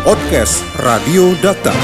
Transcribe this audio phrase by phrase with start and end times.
[0.00, 1.76] Podcast Radio Data.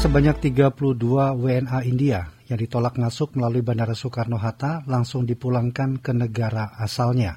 [0.00, 0.96] Sebanyak 32
[1.36, 7.36] WNA India yang ditolak masuk melalui Bandara Soekarno-Hatta langsung dipulangkan ke negara asalnya.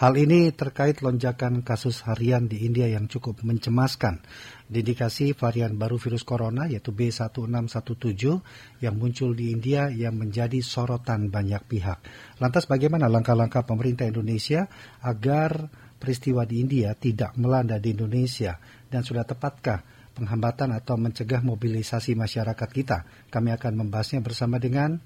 [0.00, 4.24] Hal ini terkait lonjakan kasus harian di India yang cukup mencemaskan.
[4.72, 11.60] Didikasi varian baru virus corona yaitu B1617 yang muncul di India yang menjadi sorotan banyak
[11.68, 12.00] pihak.
[12.40, 14.64] Lantas bagaimana langkah-langkah pemerintah Indonesia
[15.04, 15.68] agar
[16.04, 18.60] peristiwa di India tidak melanda di Indonesia
[18.94, 19.82] dan sudah tepatkah
[20.14, 23.02] penghambatan atau mencegah mobilisasi masyarakat kita?
[23.26, 25.02] Kami akan membahasnya bersama dengan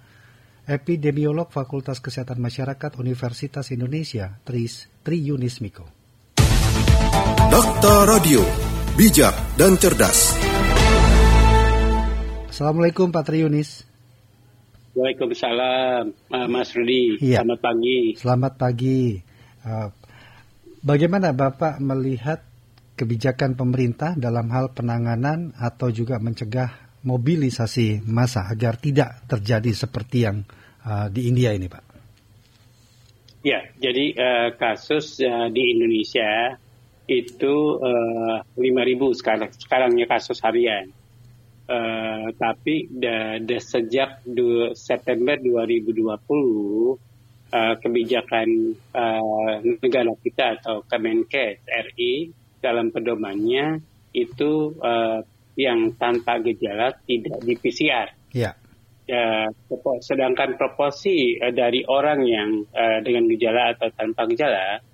[0.69, 5.89] epidemiolog Fakultas Kesehatan Masyarakat Universitas Indonesia, Tris Tri Yunis Miko.
[7.49, 8.45] Dokter Radio,
[9.01, 10.37] bijak dan cerdas.
[12.53, 13.89] Assalamualaikum Pak Tri Yunis.
[14.93, 16.13] Waalaikumsalam,
[16.53, 17.17] Mas Rudi.
[17.25, 17.41] Ya.
[17.41, 17.99] Selamat pagi.
[18.19, 19.01] Selamat pagi.
[19.63, 19.89] Uh,
[20.83, 22.48] bagaimana Bapak melihat
[22.99, 30.43] kebijakan pemerintah dalam hal penanganan atau juga mencegah mobilisasi massa agar tidak terjadi seperti yang
[30.83, 31.85] uh, di India ini, Pak?
[33.47, 36.59] Ya, jadi uh, kasus uh, di Indonesia
[37.07, 40.91] itu uh, 5.000 sekarang sekarangnya kasus harian.
[41.69, 48.49] Uh, tapi da, da sejak du, September 2020 uh, kebijakan
[48.93, 53.83] uh, negara kita atau Kemenkes RI dalam pedomannya
[54.15, 55.23] itu uh,
[55.59, 58.09] yang tanpa gejala tidak di PCR.
[58.35, 58.55] Ya.
[59.09, 59.49] Ya,
[60.05, 64.85] sedangkan proporsi uh, dari orang yang uh, dengan gejala atau tanpa gejala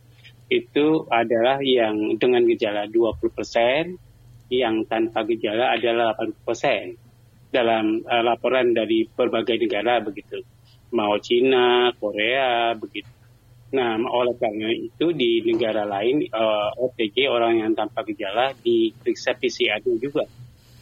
[0.52, 6.14] itu adalah yang dengan gejala 20%, yang tanpa gejala adalah
[6.46, 10.42] 80% dalam uh, laporan dari berbagai negara begitu.
[10.94, 13.13] Mau Cina, Korea, begitu.
[13.74, 19.98] Nah, oleh karena itu di negara lain uh, OTG orang yang tanpa gejala diperiksa PCR-nya
[19.98, 20.22] juga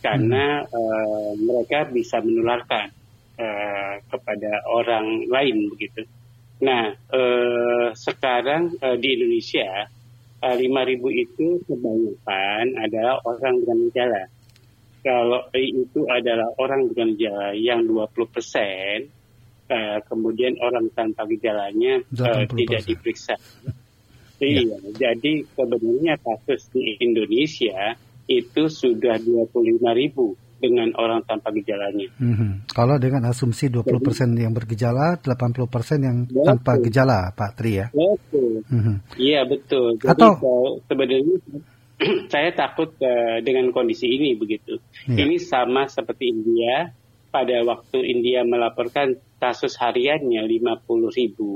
[0.05, 2.93] karena uh, mereka bisa menularkan
[3.41, 6.05] uh, kepada orang lain begitu.
[6.61, 9.89] Nah, uh, sekarang uh, di Indonesia
[10.45, 14.23] uh, 5.000 itu kebanyakan adalah orang dengan gejala.
[15.03, 19.09] Kalau itu adalah orang dengan gejala yang 20 persen,
[19.71, 23.37] uh, kemudian orang tanpa gejalanya uh, tidak diperiksa.
[23.37, 23.73] Ya.
[24.43, 27.95] Iya, jadi sebenarnya kasus di Indonesia
[28.27, 29.55] itu sudah 25
[29.95, 32.07] ribu dengan orang tanpa gejalanya.
[32.23, 32.63] Hmm.
[32.71, 36.47] Kalau dengan asumsi 20 persen yang bergejala, 80 persen yang betul.
[36.47, 37.87] tanpa gejala, Pak Tri ya?
[37.91, 38.63] Betul.
[38.71, 39.03] Hmm.
[39.19, 39.99] Iya betul.
[39.99, 40.31] Jadi Atau...
[40.87, 41.37] sebenarnya
[42.33, 44.79] saya takut uh, dengan kondisi ini begitu.
[45.11, 45.27] Ya.
[45.27, 46.95] Ini sama seperti India.
[47.33, 51.53] Pada waktu India melaporkan kasus hariannya 50 ribu,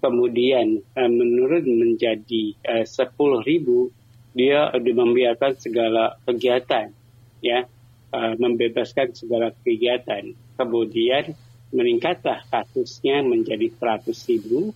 [0.00, 3.12] kemudian uh, menurun menjadi uh, 10
[3.44, 3.92] ribu,
[4.32, 6.96] dia membiarkan segala kegiatan,
[7.44, 7.68] ya,
[8.16, 10.32] uh, membebaskan segala kegiatan.
[10.56, 11.36] Kemudian
[11.68, 14.72] meningkatlah kasusnya menjadi 100 ribu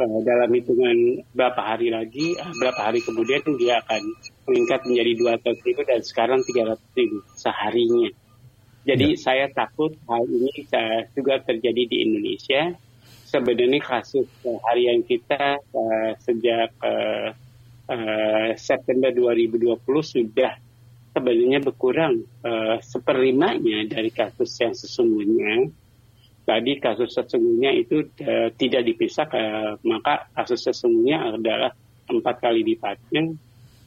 [0.00, 4.02] uh, dalam hitungan berapa hari lagi, uh, berapa hari kemudian dia akan
[4.48, 5.12] meningkat menjadi
[5.44, 8.08] 200 ribu dan sekarang 300 ribu seharinya.
[8.80, 9.20] Jadi ya.
[9.20, 12.72] saya takut hal ini uh, juga terjadi di Indonesia.
[13.30, 14.26] Sebenarnya kasus
[14.66, 17.30] harian kita uh, sejak uh,
[17.86, 20.58] uh, September 2020 sudah
[21.10, 25.70] sebenarnya berkurang uh, seperlimanya dari kasus yang sesungguhnya.
[26.40, 31.70] Tadi kasus sesungguhnya itu uh, tidak dipisah, uh, maka kasus sesungguhnya adalah
[32.10, 33.38] empat kali lipatnya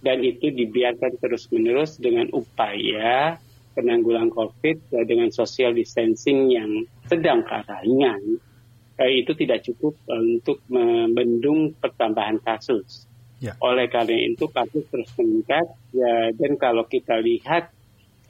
[0.03, 3.39] dan itu dibiarkan terus-menerus dengan upaya
[3.73, 6.71] penanggulangan COVID uh, dengan social distancing yang
[7.09, 8.39] sedang ke ringan.
[8.93, 13.09] Uh, itu tidak cukup uh, untuk membendung pertambahan kasus.
[13.43, 13.59] Ya.
[13.59, 17.75] Oleh karena itu kasus terus meningkat ya, dan kalau kita lihat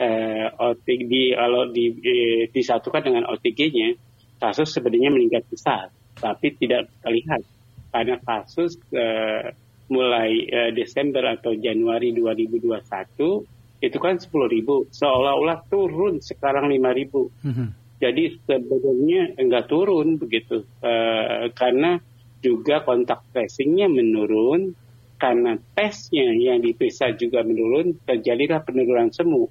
[0.02, 3.94] eh, OTG di kalau di, eh, disatukan dengan OTG-nya
[4.42, 7.46] kasus sebenarnya meningkat besar, tapi tidak terlihat
[7.94, 9.54] karena kasus eh,
[9.94, 17.28] mulai eh, Desember atau Januari 2021 itu kan 10 ribu, seolah-olah turun sekarang 5 ribu.
[17.44, 17.68] Mm -hmm.
[18.00, 22.00] Jadi sebenarnya enggak turun begitu, eh, karena
[22.44, 24.76] juga kontak tracingnya menurun,
[25.20, 29.48] karena tesnya yang diperiksa juga menurun, terjadilah penurunan semu.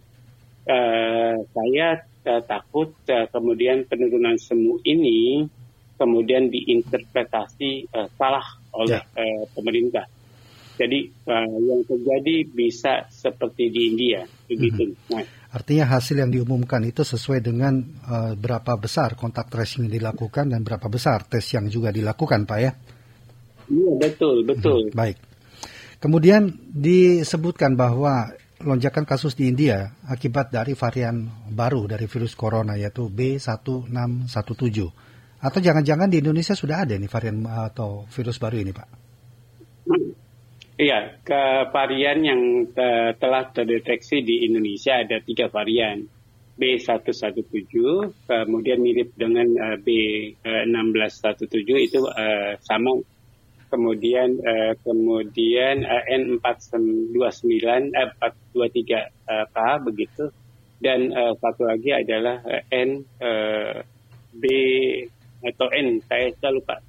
[0.63, 5.43] Uh, saya uh, takut uh, kemudian penurunan semu ini
[5.99, 9.03] kemudian diinterpretasi uh, salah oleh ya.
[9.03, 10.07] uh, pemerintah.
[10.83, 14.91] Jadi uh, yang terjadi bisa seperti di India, begitu.
[14.91, 15.15] Mm-hmm.
[15.15, 17.77] Nah, Artinya hasil yang diumumkan itu sesuai dengan
[18.09, 22.59] uh, berapa besar kontak tracing yang dilakukan dan berapa besar tes yang juga dilakukan, Pak
[22.59, 22.73] ya?
[23.69, 24.89] Iya betul betul.
[24.89, 25.21] Hmm, baik.
[26.01, 28.33] Kemudian disebutkan bahwa
[28.65, 34.33] lonjakan kasus di India akibat dari varian baru dari virus corona yaitu B1617.
[35.43, 39.02] Atau jangan-jangan di Indonesia sudah ada nih varian atau virus baru ini, Pak?
[40.83, 42.43] Iya, ke varian yang
[42.75, 46.03] te telah terdeteksi di Indonesia ada tiga varian.
[46.59, 47.47] B117,
[48.27, 52.99] kemudian mirip dengan uh, B1617 itu uh, sama.
[53.71, 60.35] Kemudian uh, kemudian uh, N429 uh, 423 uh, K begitu.
[60.83, 63.87] Dan uh, satu lagi adalah uh, N uh,
[64.35, 64.45] B
[65.47, 66.83] atau N saya, saya lupa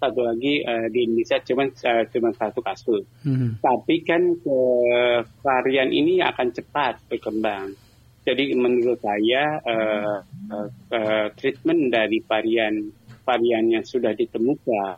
[0.00, 3.04] satu lagi uh, di Indonesia cuma uh, cuma satu kasus.
[3.20, 3.60] Hmm.
[3.60, 7.76] Tapi kan uh, varian ini akan cepat berkembang.
[8.24, 12.88] Jadi menurut saya uh, uh, uh, treatment dari varian
[13.24, 14.96] varian yang sudah ditemukan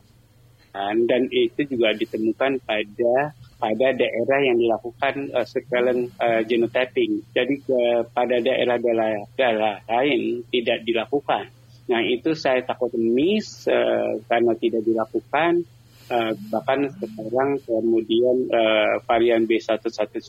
[1.04, 7.22] dan itu juga ditemukan pada pada daerah yang dilakukan uh, surveillance uh, genotyping.
[7.30, 11.46] Jadi uh, pada daerah-daerah lain tidak dilakukan.
[11.90, 15.66] Nah itu saya takut miss uh, karena tidak dilakukan.
[16.12, 20.20] Uh, bahkan sekarang kemudian uh, varian B117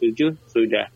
[0.47, 0.88] sudah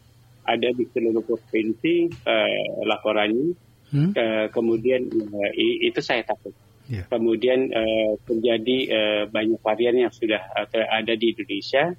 [0.48, 3.54] ada di seluruh provinsi uh, laporannya.
[3.88, 4.12] Hmm?
[4.16, 6.56] Uh, kemudian uh, itu saya takut.
[6.88, 7.04] Yeah.
[7.12, 11.92] Kemudian uh, terjadi uh, banyak varian yang sudah uh, ada di Indonesia.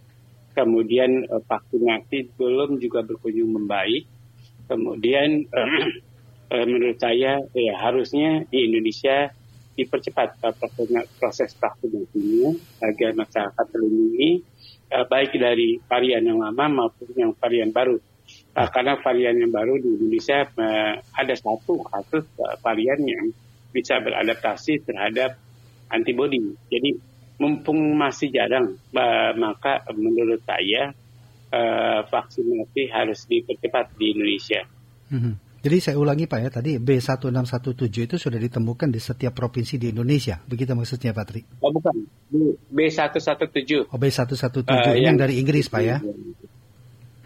[0.57, 4.09] Kemudian uh, vaksinasi belum juga berkunjung membaik.
[4.65, 5.93] Kemudian uh,
[6.53, 9.33] uh, menurut saya ya harusnya di Indonesia
[9.79, 10.55] dipercepat uh,
[11.23, 12.51] proses vaksinasinya
[12.83, 14.43] agar masyarakat terlindungi
[14.91, 17.97] uh, baik dari varian yang lama maupun yang varian baru.
[18.53, 23.31] Uh, karena varian yang baru di Indonesia uh, ada satu kasus uh, varian yang
[23.71, 25.39] bisa beradaptasi terhadap
[25.93, 26.43] antibodi.
[26.69, 26.99] Jadi
[27.39, 30.91] mumpung masih jarang, uh, maka menurut saya
[31.55, 34.67] uh, vaksinasi harus dipercepat di Indonesia.
[35.09, 35.35] Mm -hmm.
[35.59, 40.39] Jadi saya ulangi Pak ya, tadi B1617 itu sudah ditemukan di setiap provinsi di Indonesia.
[40.47, 41.41] Begitu maksudnya Pak Tri?
[41.59, 42.07] Oh bukan,
[42.71, 43.91] B117.
[43.91, 45.99] Oh B117, uh, yang, yang dari Inggris Pak ya?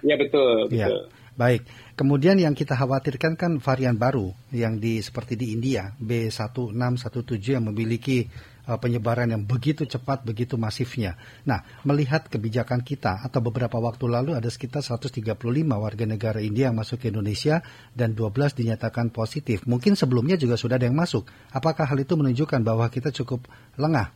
[0.01, 0.89] Iya betul, ya.
[0.89, 1.03] betul.
[1.33, 1.65] Baik.
[1.97, 8.29] Kemudian yang kita khawatirkan kan varian baru yang di seperti di India B1617 yang memiliki
[8.63, 11.19] penyebaran yang begitu cepat, begitu masifnya.
[11.43, 15.35] Nah, melihat kebijakan kita atau beberapa waktu lalu ada sekitar 135
[15.75, 17.61] warga negara India yang masuk ke Indonesia
[17.91, 19.67] dan 12 dinyatakan positif.
[19.67, 21.27] Mungkin sebelumnya juga sudah ada yang masuk.
[21.51, 24.15] Apakah hal itu menunjukkan bahwa kita cukup lengah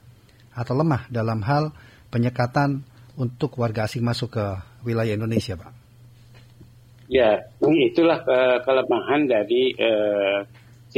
[0.54, 1.74] atau lemah dalam hal
[2.14, 2.86] penyekatan
[3.18, 4.46] untuk warga asing masuk ke
[4.86, 5.72] wilayah Indonesia, Pak?
[7.06, 10.42] Ya, itulah uh, kelemahan dari uh,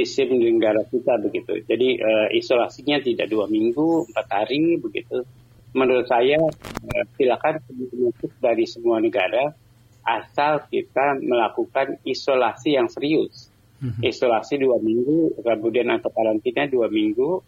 [0.05, 1.65] sistem negara kita begitu.
[1.65, 5.25] Jadi uh, isolasinya tidak dua minggu, empat hari begitu.
[5.73, 7.63] Menurut saya uh, silakan
[7.95, 9.55] masuk dari semua negara
[10.05, 13.49] asal kita melakukan isolasi yang serius.
[13.79, 14.03] Mm-hmm.
[14.11, 17.41] Isolasi dua minggu, kemudian atau karantina dua minggu.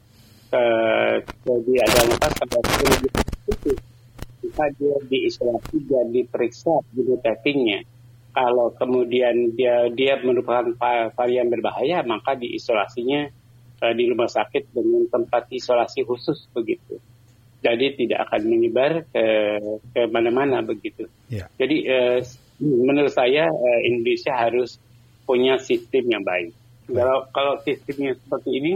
[0.50, 2.34] Uh, jadi ada lepas
[3.46, 3.70] itu
[4.40, 7.86] kita dia diisolasi dan diperiksa genotypingnya
[8.30, 10.70] kalau kemudian dia dia merupakan
[11.14, 13.30] varian berbahaya maka diisolasinya
[13.82, 17.00] uh, di rumah sakit dengan tempat isolasi khusus begitu.
[17.60, 19.24] Jadi tidak akan menyebar ke
[19.92, 21.10] ke mana-mana begitu.
[21.28, 21.50] Yeah.
[21.60, 22.18] Jadi uh,
[22.62, 24.80] menurut saya uh, Indonesia harus
[25.28, 26.56] punya sistem yang baik.
[26.90, 28.72] Kalau kalau sistemnya seperti ini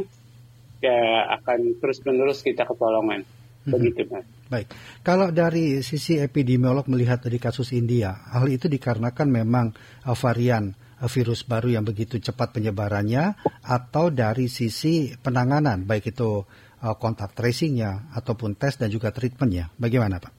[0.85, 3.25] ya akan terus menerus kita ketolongan.
[3.65, 3.73] Mhm.
[3.73, 4.27] Begitu mas.
[4.45, 4.69] Baik,
[5.01, 9.73] kalau dari sisi epidemiolog melihat dari kasus India, hal itu dikarenakan memang
[10.05, 16.45] uh, varian uh, virus baru yang begitu cepat penyebarannya, atau dari sisi penanganan, baik itu
[16.85, 20.33] uh, kontak tracingnya ataupun tes dan juga treatmentnya, bagaimana Pak?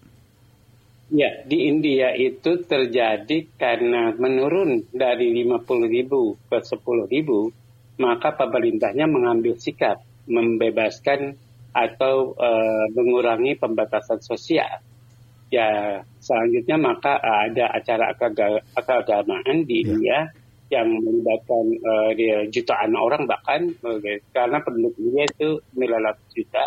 [1.10, 7.50] Ya, di India itu terjadi karena menurun dari 50 ribu ke 10 ribu,
[8.02, 11.38] maka pemerintahnya mengambil sikap membebaskan
[11.76, 14.80] atau uh, mengurangi pembatasan sosial.
[15.52, 18.16] Ya selanjutnya maka uh, ada acara
[18.80, 19.92] keagamaan di ya.
[19.92, 20.20] India
[20.72, 22.12] yang melibatkan uh,
[22.50, 24.00] jutaan orang bahkan uh,
[24.32, 26.66] karena penduduk India itu 900 juta.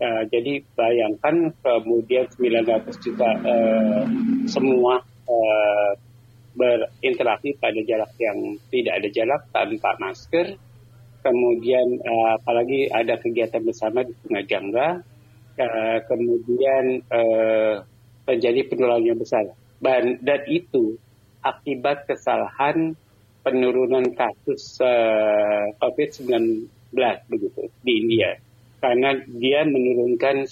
[0.00, 4.04] Uh, jadi bayangkan kemudian 900 juta uh,
[4.48, 5.92] semua uh,
[6.56, 10.56] berinteraksi pada jarak yang tidak ada jarak tanpa masker
[11.20, 15.00] kemudian uh, apalagi ada kegiatan bersama di Sungai Jangga,
[15.60, 17.84] uh, kemudian uh,
[18.28, 19.52] terjadi penularan yang besar.
[19.80, 21.00] Dan, dan itu
[21.40, 22.92] akibat kesalahan
[23.40, 26.68] penurunan kasus uh, COVID-19
[27.28, 28.36] begitu di India.
[28.80, 30.48] Karena dia menurunkan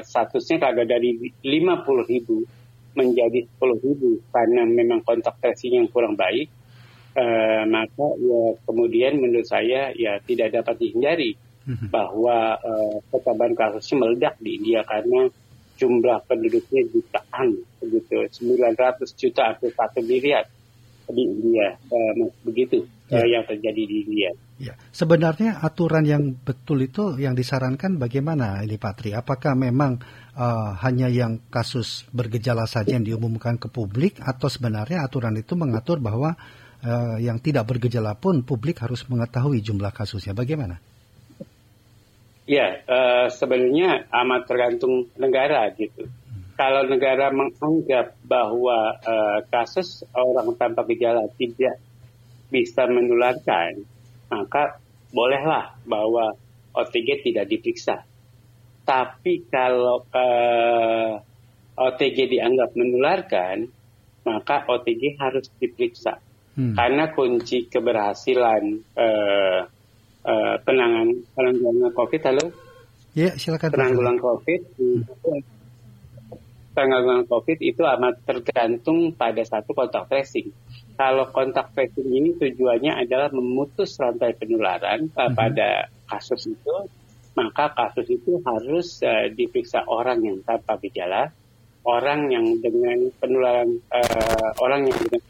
[0.00, 1.12] statusnya kagak dari
[1.44, 2.40] 50 ribu
[2.96, 6.48] menjadi 10 ribu karena memang kontak tracing yang kurang baik,
[7.16, 11.32] uh, maka ya kemudian menurut saya ya tidak dapat dihindari
[11.64, 11.88] hmm.
[11.88, 15.32] bahwa uh, pertambahan kasusnya meledak di India karena
[15.76, 17.48] jumlah penduduknya jutaan
[17.80, 20.48] begitu 900 juta atau satu miliar
[21.06, 23.22] di India uh, begitu ya.
[23.22, 24.30] yang terjadi di India.
[24.56, 24.74] Ya.
[24.90, 29.12] Sebenarnya aturan yang betul itu yang disarankan bagaimana ini Patri?
[29.12, 30.00] Apakah memang
[30.34, 36.00] uh, hanya yang kasus bergejala saja yang diumumkan ke publik atau sebenarnya aturan itu mengatur
[36.02, 36.34] bahwa
[36.84, 40.36] uh, yang tidak bergejala pun publik harus mengetahui jumlah kasusnya?
[40.36, 40.82] Bagaimana?
[42.46, 46.06] Ya, uh, sebenarnya amat tergantung negara gitu.
[46.56, 51.76] Kalau negara menganggap bahwa uh, kasus orang tanpa gejala tidak
[52.48, 53.84] bisa menularkan,
[54.30, 54.78] maka
[55.10, 56.38] bolehlah bahwa
[56.72, 58.06] OTG tidak diperiksa.
[58.86, 61.18] Tapi kalau uh,
[61.76, 63.66] OTG dianggap menularkan,
[64.22, 66.22] maka OTG harus diperiksa.
[66.56, 66.72] Hmm.
[66.72, 68.62] Karena kunci keberhasilan
[68.96, 69.60] uh,
[70.24, 72.46] uh, penanganan penanggulangan COVID, halo?
[73.12, 73.76] Ya, silakan.
[73.76, 75.00] Penanggulangan COVID, hmm.
[76.72, 80.52] penanggulangan COVID itu amat tergantung pada satu kontak tracing
[80.96, 85.36] kalau kontak tracing ini tujuannya adalah memutus rantai penularan uh, mm-hmm.
[85.36, 86.76] pada kasus itu,
[87.36, 91.36] maka kasus itu harus uh, diperiksa orang yang tanpa gejala,
[91.84, 95.22] orang yang dengan penularan uh, orang yang dengan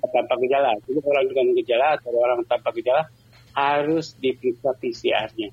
[0.00, 0.72] tanpa gejala.
[0.84, 3.02] Jadi orang dengan gejala atau orang tanpa gejala
[3.52, 5.52] harus diperiksa PCR-nya.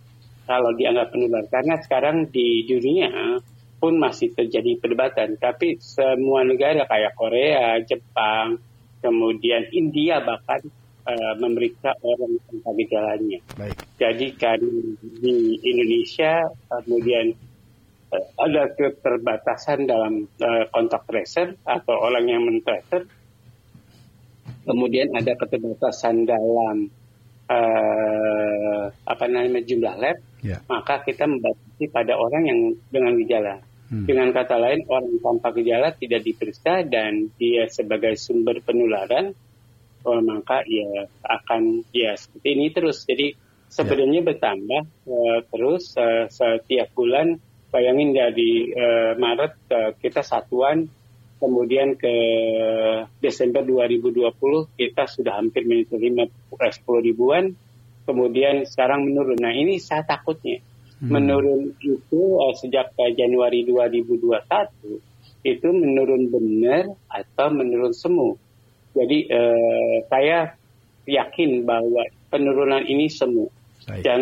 [0.50, 3.38] Kalau dianggap penular, karena sekarang di dunia
[3.78, 8.58] pun masih terjadi perdebatan, tapi semua negara kayak Korea, Jepang,
[9.00, 10.60] kemudian India bahkan
[11.08, 13.40] uh, memeriksa orang tanpa gejalanya.
[13.56, 13.78] Baik.
[13.96, 14.60] Jadi kan
[15.02, 17.34] di Indonesia kemudian
[18.14, 23.08] uh, ada keterbatasan dalam uh, kontak tracer atau orang yang men-tracer.
[24.70, 26.94] Kemudian ada keterbatasan dalam
[27.50, 30.18] uh, apa namanya jumlah lab.
[30.46, 30.62] Yeah.
[30.70, 32.60] Maka kita membatasi pada orang yang
[32.94, 33.66] dengan gejala.
[33.90, 34.06] Hmm.
[34.06, 39.34] Dengan kata lain, orang tanpa gejala tidak diperiksa dan dia sebagai sumber penularan,
[40.06, 43.02] oh, maka ia akan ya seperti ini terus.
[43.10, 43.34] Jadi
[43.66, 44.28] sebenarnya ya.
[44.30, 47.42] bertambah uh, terus uh, setiap bulan.
[47.70, 50.90] Bayangin dari uh, Maret uh, kita satuan,
[51.40, 52.14] kemudian ke
[53.24, 54.30] Desember 2020
[54.76, 57.56] kita sudah hampir menerima 10 ribuan,
[58.04, 59.40] kemudian sekarang menurun.
[59.40, 60.60] Nah ini saya takutnya
[61.00, 61.16] Hmm.
[61.16, 65.00] Menurun itu uh, sejak uh, Januari 2021
[65.48, 68.36] itu menurun benar atau menurun semu.
[68.92, 70.60] Jadi uh, saya
[71.08, 73.48] yakin bahwa penurunan ini semu.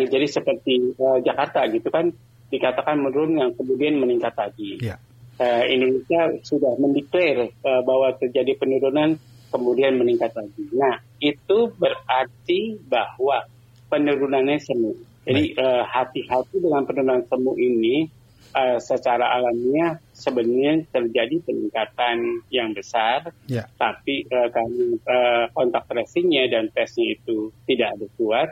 [0.06, 2.14] Jadi seperti uh, Jakarta gitu kan
[2.48, 4.78] dikatakan menurun yang kemudian meningkat lagi.
[4.78, 5.02] Ya.
[5.38, 9.22] Uh, Indonesia sudah mendeklar uh, bahwa terjadi penurunan
[9.54, 10.66] kemudian meningkat lagi.
[10.74, 13.46] Nah itu berarti bahwa
[13.86, 14.98] penurunannya semu.
[15.22, 18.10] Jadi uh, hati-hati dengan penurunan semu ini
[18.50, 23.68] uh, secara alamiah sebenarnya terjadi peningkatan yang besar, yeah.
[23.78, 28.48] tapi uh, karena uh, kontak tracingnya dan tesnya itu tidak ada kuat,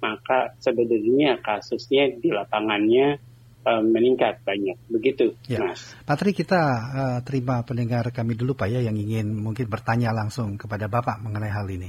[0.00, 3.20] maka sebenarnya kasusnya di lapangannya
[3.64, 4.76] uh, meningkat banyak.
[4.92, 5.64] Begitu, ya.
[5.64, 5.96] Mas.
[6.04, 6.60] Patri, kita
[6.94, 11.50] uh, terima pendengar kami dulu Pak ya yang ingin mungkin bertanya langsung kepada Bapak mengenai
[11.50, 11.88] hal ini.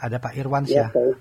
[0.00, 0.88] Ada Pak Irwansyah.
[0.90, 1.14] Ya,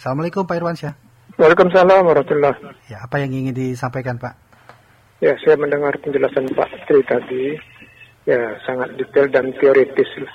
[0.00, 0.92] Assalamualaikum Pak Irwansyah.
[1.36, 4.34] Waalaikumsalam warahmatullahi Ya, apa yang ingin disampaikan Pak?
[5.22, 7.54] Ya, saya mendengar penjelasan Pak Tri tadi,
[8.26, 10.34] ya sangat detail dan teoritis lah.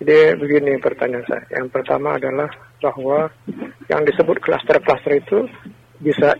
[0.00, 1.44] Jadi begini pertanyaan saya.
[1.60, 2.48] Yang pertama adalah
[2.80, 3.28] bahwa
[3.92, 5.44] yang disebut klaster-klaster itu
[6.00, 6.32] bisa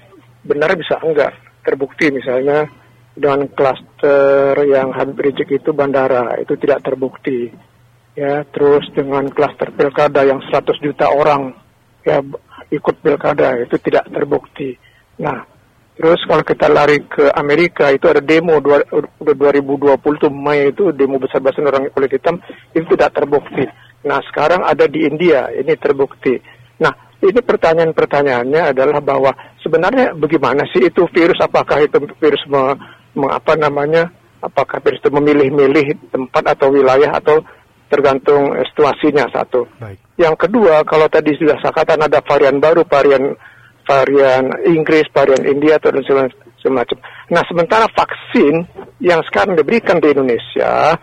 [0.49, 2.67] benar bisa enggak terbukti misalnya
[3.15, 7.51] dengan klaster yang Habib Rizik itu bandara itu tidak terbukti
[8.17, 11.55] ya terus dengan klaster pilkada yang 100 juta orang
[12.05, 12.25] ya
[12.71, 14.79] ikut pilkada itu tidak terbukti.
[15.21, 15.43] Nah,
[15.99, 18.81] terus kalau kita lari ke Amerika itu ada demo dua,
[19.19, 22.39] 2020 itu Mei itu demo besar-besaran orang kulit hitam
[22.73, 23.67] itu tidak terbukti.
[24.07, 26.41] Nah, sekarang ada di India ini terbukti.
[27.21, 32.73] Ini pertanyaan-pertanyaannya adalah bahwa sebenarnya bagaimana sih itu virus apakah itu virus me,
[33.13, 34.09] me, apa namanya
[34.41, 37.45] apakah virus itu memilih-milih tempat atau wilayah atau
[37.93, 39.69] tergantung situasinya satu.
[39.77, 40.01] Baik.
[40.17, 43.37] Yang kedua, kalau tadi sudah saya katakan ada varian baru, varian
[43.85, 46.31] varian Inggris, varian India atau dan
[46.63, 46.97] semacam.
[47.33, 48.65] Nah, sementara vaksin
[49.03, 50.95] yang sekarang diberikan di Indonesia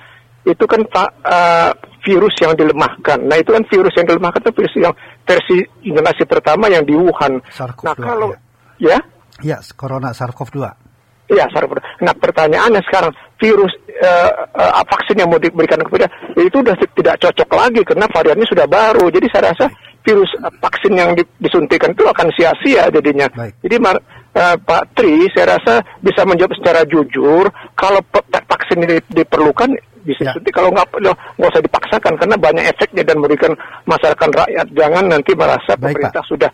[0.47, 1.71] itu kan uh,
[2.07, 3.19] virus yang dilemahkan.
[3.27, 4.95] Nah, itu kan virus yang dilemahkan itu virus yang
[5.27, 7.43] versi generasi pertama yang di Wuhan.
[7.83, 8.31] nah, kalau
[8.79, 8.95] ya.
[8.95, 8.99] ya?
[9.43, 10.87] Ya, corona SARS-CoV-2.
[11.27, 11.67] Iya, sorry.
[11.99, 16.07] Nah, pertanyaannya sekarang virus uh, uh, vaksin yang mau diberikan kepada
[16.39, 19.11] itu sudah tidak cocok lagi karena variannya sudah baru.
[19.11, 19.67] Jadi saya rasa
[20.07, 23.27] virus uh, vaksin yang di, disuntikan itu akan sia-sia jadinya.
[23.35, 23.59] Baik.
[23.59, 27.99] Jadi uh, Pak Tri, saya rasa bisa menjawab secara jujur kalau
[28.47, 29.75] vaksin ini diperlukan
[30.07, 30.33] bisa ya.
[30.55, 30.87] kalau nggak
[31.35, 33.51] nggak usah dipaksakan karena banyak efeknya dan memberikan
[33.83, 36.29] masyarakat rakyat jangan nanti merasa Baik, pemerintah Pak.
[36.31, 36.51] sudah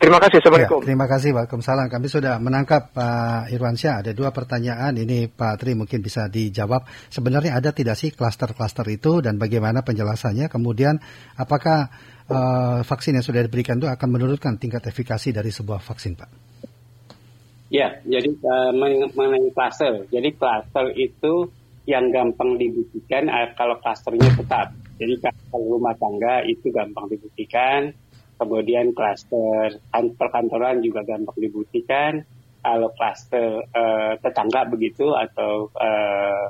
[0.00, 0.80] Terima kasih, Assalamualaikum.
[0.80, 1.86] Ya, terima kasih, Waalaikumsalam.
[1.92, 4.00] Kami sudah menangkap Pak Irwansyah.
[4.00, 4.96] Ada dua pertanyaan.
[4.96, 6.88] Ini Pak Tri mungkin bisa dijawab.
[7.12, 10.48] Sebenarnya ada tidak sih klaster-klaster itu dan bagaimana penjelasannya?
[10.48, 10.96] Kemudian,
[11.36, 11.92] apakah
[12.32, 16.30] uh, vaksin yang sudah diberikan itu akan menurunkan tingkat efikasi dari sebuah vaksin, Pak?
[17.68, 20.08] Ya, jadi uh, mengenai klaster.
[20.08, 21.52] Jadi klaster itu
[21.88, 24.72] yang gampang dibuktikan uh, kalau klasternya tetap.
[25.00, 27.92] Jadi kalau rumah tangga itu gampang dibuktikan
[28.40, 32.24] kemudian klaster perkantoran juga gampang dibuktikan
[32.64, 36.48] kalau klaster uh, tetangga begitu atau uh,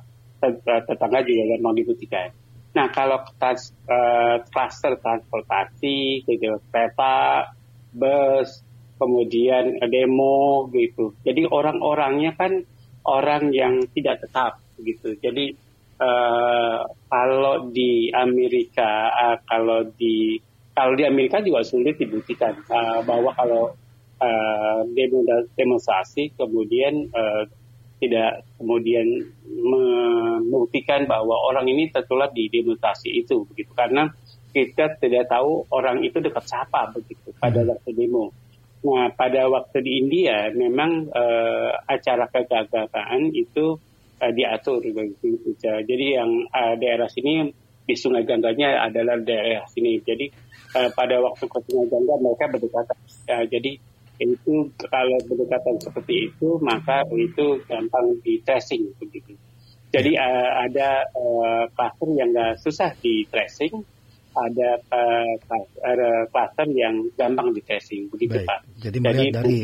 [0.87, 2.31] tetangga juga gampang dibuktikan.
[2.71, 3.27] Nah kalau
[4.55, 7.51] klaster uh, transportasi, kereta,
[7.91, 8.63] bus,
[8.95, 11.19] kemudian demo gitu.
[11.27, 12.63] Jadi orang-orangnya kan
[13.03, 15.17] orang yang tidak tetap gitu.
[15.21, 15.55] Jadi
[16.01, 20.41] uh, kalau di Amerika, uh, kalau di
[20.73, 23.75] kalau di Amerika juga sulit dibuktikan uh, bahwa kalau
[24.21, 24.81] uh,
[25.57, 27.45] demonstrasi kemudian uh,
[28.01, 34.09] tidak kemudian membuktikan bahwa orang ini tertular di demonstrasi itu begitu karena
[34.51, 37.71] kita tidak tahu orang itu dekat siapa begitu pada hmm.
[37.71, 38.33] waktu demo.
[38.81, 43.77] Nah pada waktu di India memang uh, acara kegagalan itu
[44.21, 45.57] uh, diatur begitu.
[45.61, 47.49] Jadi yang uh, daerah sini
[47.89, 49.99] di Sungai Gangganya adalah daerah sini.
[50.05, 50.29] Jadi
[50.77, 52.99] uh, pada waktu Sungai Gangga mereka berdekatan.
[53.27, 53.73] Uh, jadi
[54.21, 59.33] itu kalau berdekatan seperti itu maka itu gampang di tracing begitu.
[59.91, 61.03] Jadi uh, ada
[61.75, 63.75] kluster uh, yang nggak susah di tracing,
[64.39, 65.35] ada uh,
[66.71, 68.47] yang gampang di tracing begitu Baik.
[68.47, 68.61] Pak.
[68.79, 69.59] Jadi melihat dari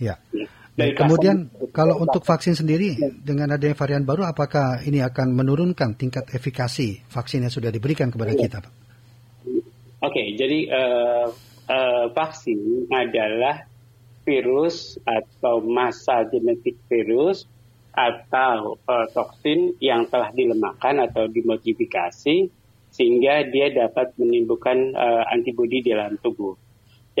[0.00, 0.16] ya.
[0.32, 0.48] ya.
[0.80, 1.36] Dari kemudian
[1.70, 3.12] kalau untuk vaksin sendiri ya.
[3.12, 8.32] dengan adanya varian baru apakah ini akan menurunkan tingkat efikasi vaksin yang sudah diberikan kepada
[8.32, 8.40] ya.
[8.40, 8.72] kita Pak?
[10.00, 11.26] Oke, okay, jadi uh,
[11.68, 13.68] uh, vaksin adalah
[14.24, 17.44] virus atau masa genetik virus
[17.90, 22.48] atau uh, toksin yang telah dilemahkan atau dimodifikasi
[22.90, 26.54] sehingga dia dapat menimbulkan uh, antibodi di dalam tubuh.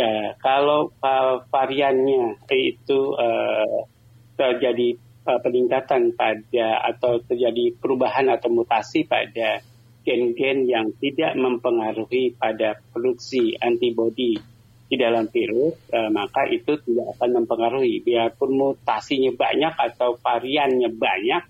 [0.00, 3.84] Ya, kalau uh, variannya itu uh,
[4.32, 4.96] terjadi
[5.28, 9.60] uh, peningkatan pada atau terjadi perubahan atau mutasi pada
[10.00, 14.40] gen-gen yang tidak mempengaruhi pada produksi antibodi
[14.88, 18.00] di dalam virus, uh, maka itu tidak akan mempengaruhi.
[18.00, 21.42] Biarpun mutasinya banyak atau variannya banyak,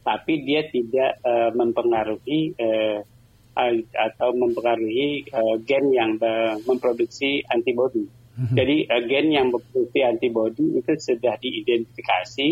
[0.00, 2.56] tapi dia tidak uh, mempengaruhi
[3.58, 6.14] uh, atau mempengaruhi uh, gen yang
[6.64, 8.06] memproduksi antibodi.
[8.38, 8.54] Mm-hmm.
[8.54, 12.48] Jadi uh, gen yang memproduksi antibodi itu sudah diidentifikasi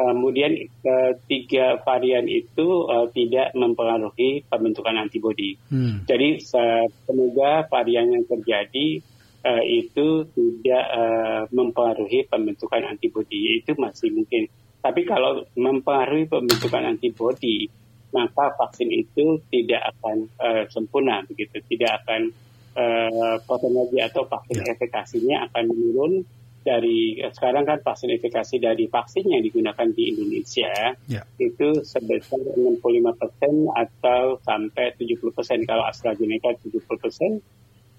[0.00, 5.60] Kemudian ketiga varian itu uh, tidak mempengaruhi pembentukan antibodi.
[5.68, 6.08] Hmm.
[6.08, 9.04] Jadi semoga varian yang terjadi
[9.44, 13.60] uh, itu tidak uh, mempengaruhi pembentukan antibodi.
[13.60, 14.48] Itu masih mungkin.
[14.80, 17.68] Tapi kalau mempengaruhi pembentukan antibodi,
[18.16, 22.32] maka vaksin itu tidak akan uh, sempurna begitu, tidak akan
[22.76, 24.74] uh, potensi atau vaksin ya.
[24.74, 26.12] efekasinya akan menurun
[26.60, 31.24] dari sekarang kan vaksin efikasi dari vaksin yang digunakan di Indonesia yeah.
[31.40, 37.40] itu sebesar 65 persen atau sampai 70 persen kalau AstraZeneca 70 persen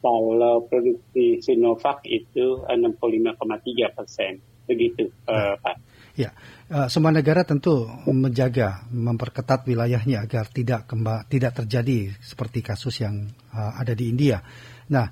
[0.02, 4.38] kalau produksi Sinovac itu 65,3 persen
[4.70, 5.91] begitu uh, Pak.
[6.12, 6.36] Ya,
[6.68, 13.32] uh, semua negara tentu menjaga, memperketat wilayahnya agar tidak kembali, tidak terjadi seperti kasus yang
[13.56, 14.44] uh, ada di India.
[14.92, 15.08] Nah,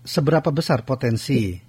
[0.00, 1.60] seberapa besar potensi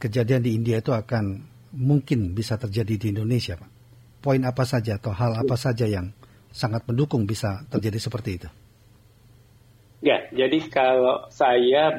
[0.00, 1.44] kejadian di India itu akan
[1.76, 3.70] mungkin bisa terjadi di Indonesia, Pak?
[4.22, 6.08] Poin apa saja atau hal apa saja yang
[6.52, 8.48] sangat mendukung bisa terjadi seperti itu?
[10.02, 11.94] Ya, jadi kalau saya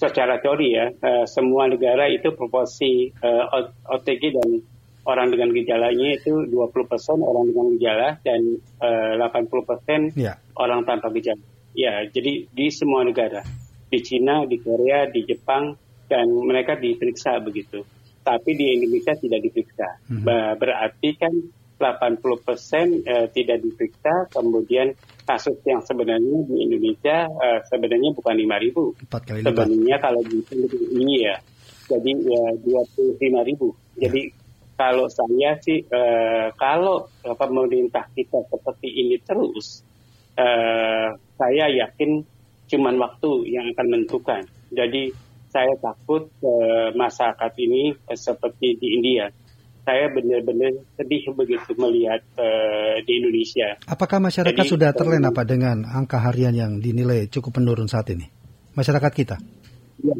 [0.00, 4.48] secara teori ya, uh, semua negara itu proporsi uh, eh, OTG dan
[5.04, 6.56] orang dengan gejalanya itu 20%
[7.20, 8.40] orang dengan gejala dan
[8.80, 10.40] uh, 80% yeah.
[10.56, 11.44] orang tanpa gejala.
[11.76, 13.44] Ya, jadi di semua negara,
[13.92, 15.76] di Cina, di Korea, di Jepang,
[16.08, 17.84] dan mereka diperiksa begitu.
[18.24, 19.88] Tapi di Indonesia tidak diperiksa.
[20.10, 20.56] Mm -hmm.
[20.58, 21.32] Berarti kan
[21.80, 24.92] 80 persen uh, tidak diperiksa, kemudian
[25.24, 28.84] kasus yang sebenarnya di Indonesia uh, sebenarnya bukan 5 ribu.
[29.08, 30.44] Sebenarnya kalau di
[30.92, 31.40] ini ya,
[31.88, 33.72] jadi ya 25 ribu.
[33.96, 34.12] Ya.
[34.12, 34.36] Jadi
[34.76, 39.80] kalau saya sih, uh, kalau pemerintah kita seperti ini terus,
[40.36, 42.20] uh, saya yakin
[42.68, 44.44] cuman waktu yang akan menentukan.
[44.70, 45.10] Jadi
[45.50, 49.26] saya takut uh, masyarakat ini uh, seperti di India
[49.90, 53.74] saya benar-benar sedih begitu melihat uh, di Indonesia.
[53.90, 58.30] Apakah masyarakat Jadi, sudah terlena apa dengan angka harian yang dinilai cukup menurun saat ini?
[58.78, 59.36] Masyarakat kita?
[60.06, 60.14] Ya,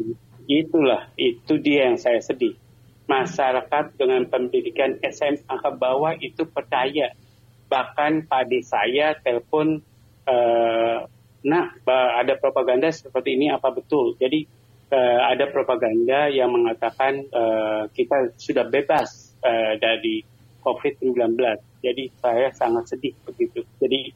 [0.51, 2.59] itulah, itu dia yang saya sedih.
[3.07, 7.15] Masyarakat dengan pendidikan SMA ke bawah itu percaya.
[7.71, 9.79] Bahkan pada saya telepon,
[10.27, 10.99] uh,
[11.47, 11.65] nah
[12.19, 14.19] ada propaganda seperti ini apa betul?
[14.19, 14.43] Jadi
[14.91, 20.23] uh, ada propaganda yang mengatakan uh, kita sudah bebas uh, dari
[20.61, 21.37] COVID-19.
[21.81, 23.65] Jadi saya sangat sedih begitu.
[23.81, 24.13] Jadi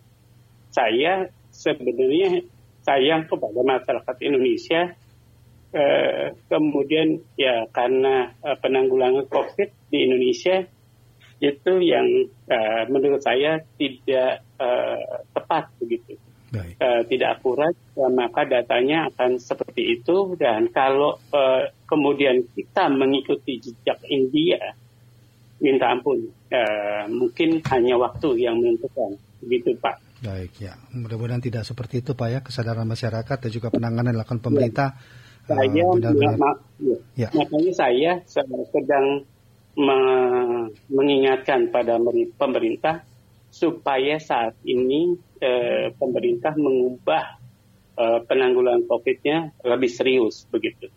[0.70, 2.46] saya sebenarnya
[2.86, 4.94] sayang kepada masyarakat Indonesia.
[5.76, 10.64] Uh, kemudian ya karena uh, penanggulangan COVID di Indonesia
[11.44, 16.16] itu yang uh, menurut saya tidak uh, tepat begitu.
[16.56, 17.76] Uh, tidak akurat,
[18.16, 20.40] maka datanya akan seperti itu.
[20.40, 24.72] Dan kalau uh, kemudian kita mengikuti jejak India,
[25.66, 26.30] minta ampun.
[26.54, 29.98] Uh, mungkin hanya waktu yang menentukan, begitu Pak.
[30.22, 34.94] Baik ya, mudah-mudahan tidak seperti itu Pak ya kesadaran masyarakat dan juga penanganan dilakukan pemerintah.
[34.94, 35.26] Ya.
[35.46, 36.98] Saya uh, benar -benar, ya, ya.
[37.26, 37.30] ya.
[37.34, 38.12] makanya saya
[38.70, 39.26] sedang
[39.76, 39.98] me
[40.88, 42.00] mengingatkan pada
[42.40, 43.04] pemerintah
[43.52, 47.24] supaya saat ini eh, pemerintah mengubah
[47.96, 50.92] eh, penanggulangan COVID-nya lebih serius begitu.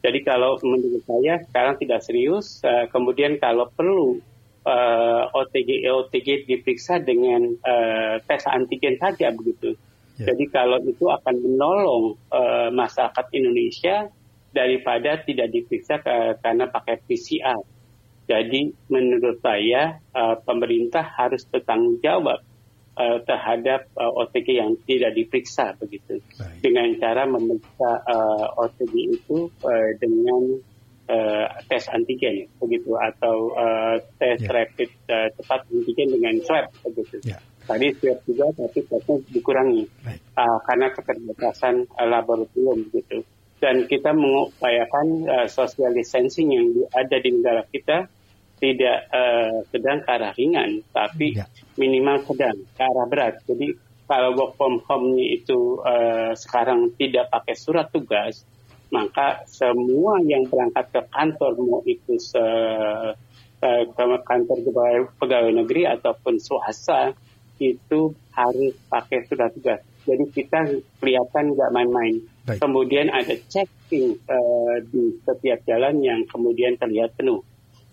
[0.00, 4.16] Jadi kalau menurut saya sekarang tidak serius, uh, kemudian kalau perlu
[4.64, 9.76] uh, OTG OTG diperiksa dengan uh, tes antigen saja begitu.
[10.16, 10.32] Yeah.
[10.32, 14.08] Jadi kalau itu akan menolong uh, masyarakat Indonesia
[14.50, 17.60] daripada tidak diperiksa ke, karena pakai PCR.
[18.24, 22.40] Jadi menurut saya uh, pemerintah harus bertanggung jawab
[23.00, 26.60] uh, terhadap uh, OTG yang tidak diperiksa begitu Baik.
[26.60, 30.60] dengan cara memeriksa uh, OTG itu uh, dengan
[31.08, 34.52] uh, tes antigen begitu atau uh, tes yeah.
[34.52, 37.24] rapid uh, cepat antigen dengan swab begitu.
[37.24, 37.40] Yeah.
[37.64, 39.82] Tadi swab juga tapi tesnya dikurangi
[40.36, 43.24] uh, karena keterbatasan uh, laboratorium begitu.
[43.60, 48.08] Dan kita mengupayakan uh, social distancing yang ada di negara kita
[48.60, 51.48] tidak uh, sedang ke arah ringan, tapi ya.
[51.80, 53.40] minimal sedang ke arah berat.
[53.48, 53.72] Jadi
[54.04, 58.44] kalau work from home itu uh, sekarang tidak pakai surat tugas,
[58.92, 65.88] maka semua yang berangkat ke kantor mau itu se, uh, ke kantor pegawai, pegawai negeri
[65.88, 67.16] ataupun swasta
[67.60, 69.80] itu harus pakai surat tugas.
[70.04, 70.58] Jadi kita
[70.98, 72.16] kelihatan nggak main-main.
[72.50, 77.46] Kemudian ada checking uh, di setiap jalan yang kemudian terlihat penuh.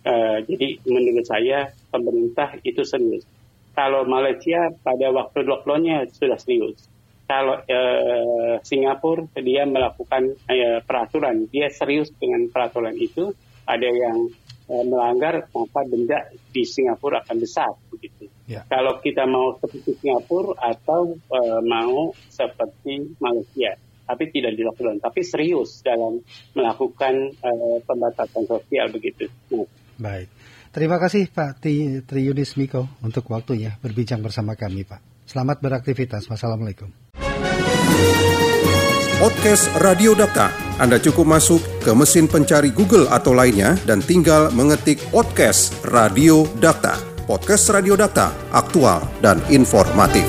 [0.08, 3.28] Uh, jadi menurut saya pemerintah itu serius.
[3.76, 6.80] Kalau Malaysia pada waktu lockdownnya sudah serius.
[7.28, 13.36] Kalau uh, Singapura dia melakukan uh, peraturan, dia serius dengan peraturan itu.
[13.68, 14.32] Ada yang
[14.72, 18.32] uh, melanggar maka denda di Singapura akan besar begitu.
[18.48, 18.64] Yeah.
[18.72, 23.76] Kalau kita mau seperti Singapura atau uh, mau seperti Malaysia
[24.08, 26.24] tapi tidak di lockdown, tapi serius dalam
[26.56, 29.28] melakukan uh, pembatasan sosial begitu.
[29.52, 29.68] Nah,
[29.98, 30.30] Baik.
[30.72, 35.26] Terima kasih Pak Tri, Triunis Miko untuk waktunya berbincang bersama kami Pak.
[35.26, 36.30] Selamat beraktivitas.
[36.30, 36.94] Wassalamualaikum.
[39.18, 40.54] Podcast Radio Data.
[40.78, 47.02] Anda cukup masuk ke mesin pencari Google atau lainnya dan tinggal mengetik podcast Radio Data.
[47.26, 50.24] Podcast Radio Data, aktual dan informatif.